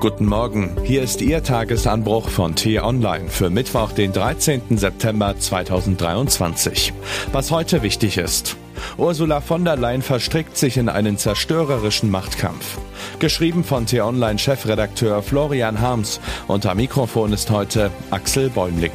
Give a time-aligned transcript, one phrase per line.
[0.00, 4.78] Guten Morgen, hier ist Ihr Tagesanbruch von T-Online für Mittwoch, den 13.
[4.78, 6.92] September 2023.
[7.32, 8.56] Was heute wichtig ist.
[8.96, 12.78] Ursula von der Leyen verstrickt sich in einen zerstörerischen Machtkampf.
[13.18, 16.20] Geschrieben von T-Online-Chefredakteur Florian Harms.
[16.46, 18.92] Unter Mikrofon ist heute Axel Bäumling.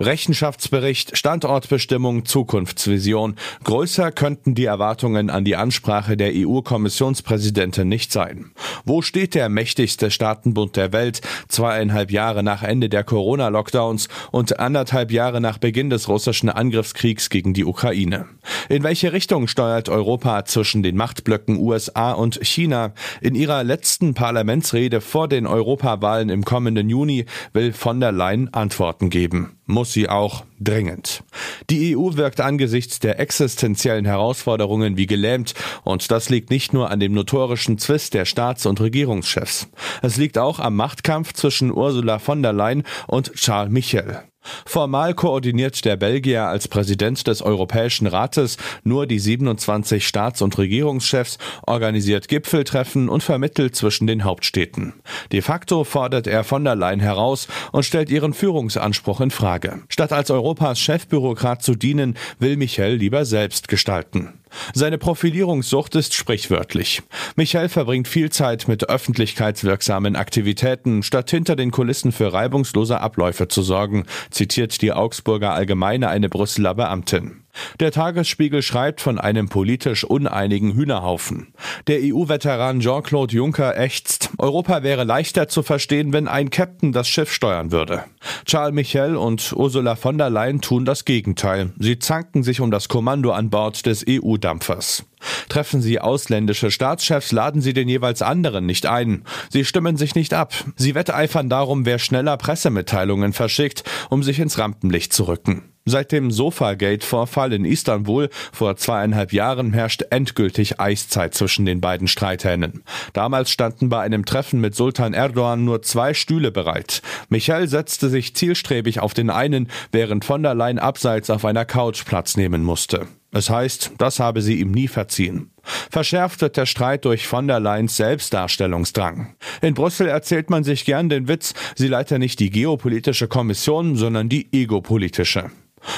[0.00, 3.34] Rechenschaftsbericht, Standortbestimmung, Zukunftsvision.
[3.64, 8.52] Größer könnten die Erwartungen an die Ansprache der EU-Kommissionspräsidentin nicht sein.
[8.84, 15.10] Wo steht der mächtigste Staatenbund der Welt, zweieinhalb Jahre nach Ende der Corona-Lockdowns und anderthalb
[15.10, 18.26] Jahre nach Beginn des russischen Angriffskriegs gegen die Ukraine?
[18.68, 22.92] In welche Richtung steuert Europa zwischen den Machtblöcken USA und China?
[23.20, 29.10] In ihrer letzten Parlamentsrede vor den Europawahlen im kommenden Juni will von der Leyen Antworten
[29.10, 31.22] geben muss sie auch dringend.
[31.70, 35.54] Die EU wirkt angesichts der existenziellen Herausforderungen wie gelähmt
[35.84, 39.68] und das liegt nicht nur an dem notorischen Zwist der Staats- und Regierungschefs.
[40.02, 44.22] Es liegt auch am Machtkampf zwischen Ursula von der Leyen und Charles Michel.
[44.66, 51.38] Formal koordiniert der Belgier als Präsident des Europäischen Rates nur die 27 Staats- und Regierungschefs,
[51.66, 54.94] organisiert Gipfeltreffen und vermittelt zwischen den Hauptstädten.
[55.32, 59.80] De facto fordert er von der Leyen heraus und stellt ihren Führungsanspruch in Frage.
[59.88, 64.34] Statt als Europas Chefbürokrat zu dienen, will Michel lieber selbst gestalten.
[64.74, 67.02] Seine Profilierungssucht ist sprichwörtlich.
[67.36, 73.62] Michael verbringt viel Zeit mit öffentlichkeitswirksamen Aktivitäten, statt hinter den Kulissen für reibungslose Abläufe zu
[73.62, 77.44] sorgen, zitiert die Augsburger Allgemeine eine Brüsseler Beamtin.
[77.80, 81.48] Der Tagesspiegel schreibt von einem politisch uneinigen Hühnerhaufen.
[81.86, 87.32] Der EU-Veteran Jean-Claude Juncker ächzt, Europa wäre leichter zu verstehen, wenn ein Captain das Schiff
[87.32, 88.04] steuern würde.
[88.44, 91.72] Charles Michel und Ursula von der Leyen tun das Gegenteil.
[91.78, 95.04] Sie zanken sich um das Kommando an Bord des EU-Dampfers.
[95.48, 99.24] Treffen Sie ausländische Staatschefs, laden Sie den jeweils anderen nicht ein.
[99.50, 100.54] Sie stimmen sich nicht ab.
[100.76, 105.64] Sie wetteifern darum, wer schneller Pressemitteilungen verschickt, um sich ins Rampenlicht zu rücken.
[105.88, 112.82] Seit dem Sofagate-Vorfall in Istanbul vor zweieinhalb Jahren herrscht endgültig Eiszeit zwischen den beiden Streithähnen.
[113.14, 117.00] Damals standen bei einem Treffen mit Sultan Erdogan nur zwei Stühle bereit.
[117.30, 122.04] Michael setzte sich zielstrebig auf den einen, während von der Leyen abseits auf einer Couch
[122.04, 123.06] Platz nehmen musste.
[123.30, 125.50] Es heißt, das habe sie ihm nie verziehen.
[125.90, 129.34] Verschärft wird der Streit durch von der Leyen's Selbstdarstellungsdrang.
[129.62, 134.28] In Brüssel erzählt man sich gern den Witz, sie leite nicht die geopolitische Kommission, sondern
[134.28, 135.50] die egopolitische.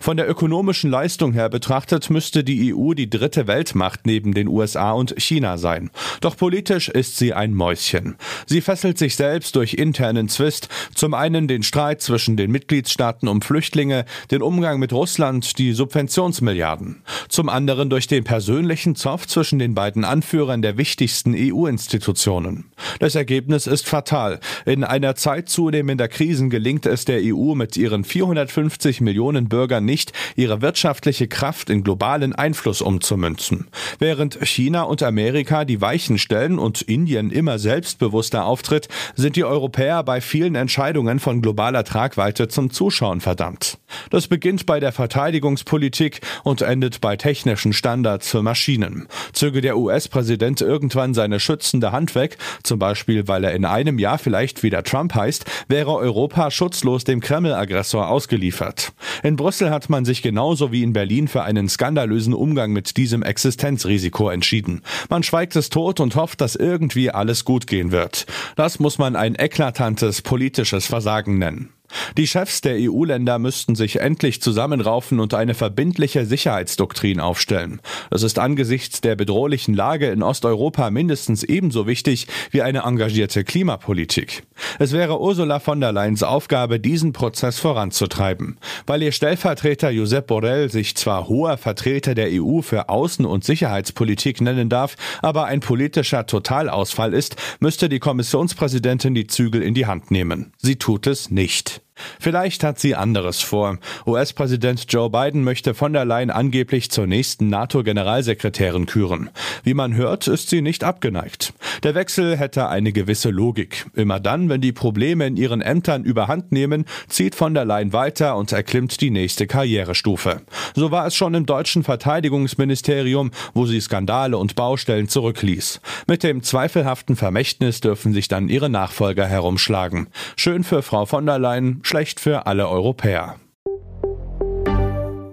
[0.00, 4.92] Von der ökonomischen Leistung her betrachtet müsste die EU die dritte Weltmacht neben den USA
[4.92, 5.90] und China sein.
[6.20, 8.16] Doch politisch ist sie ein Mäuschen.
[8.46, 13.42] Sie fesselt sich selbst durch internen Zwist, zum einen den Streit zwischen den Mitgliedstaaten um
[13.42, 19.74] Flüchtlinge, den Umgang mit Russland, die Subventionsmilliarden, zum anderen durch den persönlichen Zoff zwischen den
[19.74, 22.70] beiden Anführern der wichtigsten EU-Institutionen.
[23.00, 24.40] Das Ergebnis ist fatal.
[24.64, 29.80] In einer Zeit zunehmender Krisen gelingt es der EU mit ihren 450 Millionen Bürgern Bürger
[29.80, 33.66] nicht, ihre wirtschaftliche Kraft in globalen Einfluss umzumünzen.
[33.98, 40.04] Während China und Amerika die Weichen stellen und Indien immer selbstbewusster auftritt, sind die Europäer
[40.04, 43.78] bei vielen Entscheidungen von globaler Tragweite zum Zuschauen verdammt.
[44.10, 49.08] Das beginnt bei der Verteidigungspolitik und endet bei technischen Standards für Maschinen.
[49.32, 54.18] Zöge der US-Präsident irgendwann seine schützende Hand weg, zum Beispiel weil er in einem Jahr
[54.18, 58.92] vielleicht wieder Trump heißt, wäre Europa schutzlos dem Kreml-Aggressor ausgeliefert.
[59.22, 62.96] In Brüssel Brüssel hat man sich genauso wie in Berlin für einen skandalösen Umgang mit
[62.96, 64.82] diesem Existenzrisiko entschieden.
[65.10, 68.26] Man schweigt es tot und hofft, dass irgendwie alles gut gehen wird.
[68.56, 71.68] Das muss man ein eklatantes politisches Versagen nennen.
[72.16, 77.80] Die Chefs der EU-Länder müssten sich endlich zusammenraufen und eine verbindliche Sicherheitsdoktrin aufstellen.
[78.10, 84.44] Das ist angesichts der bedrohlichen Lage in Osteuropa mindestens ebenso wichtig wie eine engagierte Klimapolitik.
[84.78, 88.58] Es wäre Ursula von der Leyens Aufgabe, diesen Prozess voranzutreiben.
[88.86, 94.40] Weil ihr Stellvertreter Josep Borrell sich zwar hoher Vertreter der EU für Außen- und Sicherheitspolitik
[94.40, 100.10] nennen darf, aber ein politischer Totalausfall ist, müsste die Kommissionspräsidentin die Zügel in die Hand
[100.10, 100.52] nehmen.
[100.58, 101.83] Sie tut es nicht.
[102.18, 103.78] Vielleicht hat sie anderes vor.
[104.06, 109.30] US-Präsident Joe Biden möchte von der Leyen angeblich zur nächsten NATO-Generalsekretärin küren.
[109.62, 111.52] Wie man hört, ist sie nicht abgeneigt.
[111.82, 113.86] Der Wechsel hätte eine gewisse Logik.
[113.94, 118.36] Immer dann, wenn die Probleme in ihren Ämtern überhand nehmen, zieht von der Leyen weiter
[118.36, 120.42] und erklimmt die nächste Karrierestufe.
[120.74, 125.80] So war es schon im deutschen Verteidigungsministerium, wo sie Skandale und Baustellen zurückließ.
[126.06, 130.08] Mit dem zweifelhaften Vermächtnis dürfen sich dann ihre Nachfolger herumschlagen.
[130.36, 133.36] Schön für Frau von der Leyen, schlecht für alle Europäer.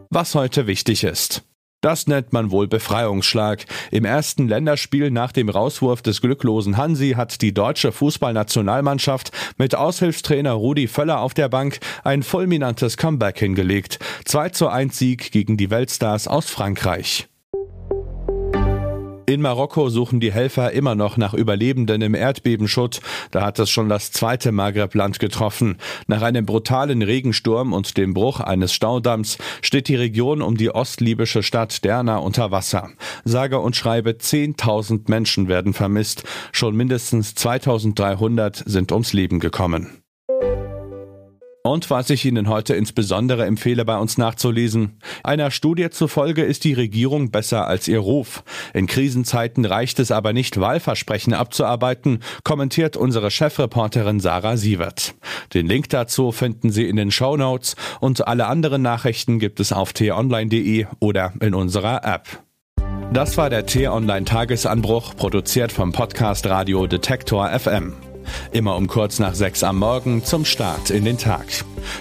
[0.10, 1.44] Was heute wichtig ist.
[1.82, 3.66] Das nennt man wohl Befreiungsschlag.
[3.90, 10.52] Im ersten Länderspiel nach dem Rauswurf des glücklosen Hansi hat die deutsche Fußballnationalmannschaft mit Aushilfstrainer
[10.52, 13.98] Rudi Völler auf der Bank ein fulminantes Comeback hingelegt.
[14.26, 17.31] 2 zu 1 Sieg gegen die Weltstars aus Frankreich.
[19.26, 23.02] In Marokko suchen die Helfer immer noch nach Überlebenden im Erdbebenschutt.
[23.30, 25.78] Da hat es schon das zweite Maghreb-Land getroffen.
[26.08, 31.44] Nach einem brutalen Regensturm und dem Bruch eines Staudamms steht die Region um die ostlibysche
[31.44, 32.90] Stadt Derna unter Wasser.
[33.24, 36.24] Sage und schreibe 10.000 Menschen werden vermisst.
[36.52, 40.01] Schon mindestens 2.300 sind ums Leben gekommen.
[41.64, 44.98] Und was ich Ihnen heute insbesondere empfehle, bei uns nachzulesen.
[45.24, 48.44] Einer Studie zufolge ist die Regierung besser als ihr Ruf.
[48.74, 55.14] In Krisenzeiten reicht es aber nicht, Wahlversprechen abzuarbeiten, kommentiert unsere Chefreporterin Sarah Sievert.
[55.54, 59.72] Den Link dazu finden Sie in den Show Notes und alle anderen Nachrichten gibt es
[59.72, 62.44] auf t-online.de oder in unserer App.
[63.14, 68.11] Das war der T-Online Tagesanbruch, produziert vom Podcast Radio Detektor FM.
[68.52, 71.46] Immer um kurz nach sechs am Morgen zum Start in den Tag.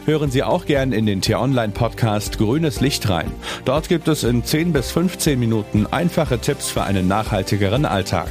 [0.05, 3.33] Hören Sie auch gern in den T-Online-Podcast Grünes Licht rein.
[3.65, 8.31] Dort gibt es in 10 bis 15 Minuten einfache Tipps für einen nachhaltigeren Alltag.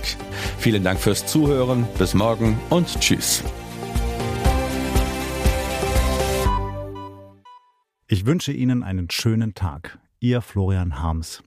[0.58, 3.44] Vielen Dank fürs Zuhören, bis morgen und tschüss.
[8.08, 10.00] Ich wünsche Ihnen einen schönen Tag.
[10.20, 11.44] Ihr Florian Harms.